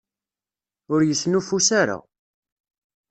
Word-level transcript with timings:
Ur 0.93 0.99
yesnuffus 1.03 1.69
ara! 1.81 1.97